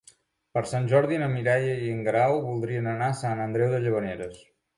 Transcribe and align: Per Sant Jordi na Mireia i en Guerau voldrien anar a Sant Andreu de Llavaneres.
Per 0.57 0.61
Sant 0.69 0.87
Jordi 0.93 1.19
na 1.23 1.27
Mireia 1.33 1.75
i 1.81 1.89
en 1.97 2.01
Guerau 2.07 2.33
voldrien 2.47 2.91
anar 2.95 3.11
a 3.11 3.19
Sant 3.21 3.45
Andreu 3.45 3.71
de 3.77 3.85
Llavaneres. 3.87 4.43